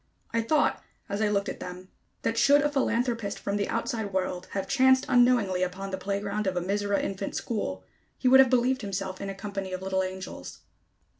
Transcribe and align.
I 0.33 0.41
thought, 0.41 0.81
as 1.09 1.21
I 1.21 1.27
looked 1.29 1.47
at 1.47 1.59
them, 1.59 1.89
that 2.23 2.35
should 2.35 2.61
a 2.63 2.71
philanthropist 2.71 3.37
from 3.37 3.55
the 3.57 3.67
outside 3.69 4.11
world 4.11 4.47
have 4.53 4.67
chanced 4.67 5.05
unknowingly 5.07 5.61
upon 5.61 5.91
the 5.91 5.97
playground 5.99 6.47
of 6.47 6.57
a 6.57 6.59
Mizora 6.59 6.99
infant 7.03 7.35
school, 7.35 7.83
he 8.17 8.27
would 8.27 8.39
have 8.39 8.49
believed 8.49 8.81
himself 8.81 9.21
in 9.21 9.29
a 9.29 9.35
company 9.35 9.73
of 9.73 9.83
little 9.83 10.01
angels. 10.01 10.61